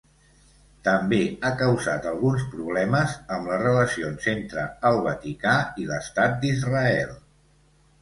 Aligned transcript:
També 0.87 1.19
ha 1.47 1.51
causat 1.59 2.07
alguns 2.13 2.47
problemes 2.55 3.15
amb 3.37 3.53
les 3.53 3.63
relacions 3.67 4.27
entre 4.35 4.67
el 4.93 5.01
Vaticà 5.11 5.57
i 5.85 5.89
l'estat 5.95 6.45
d'Israel. 6.45 7.19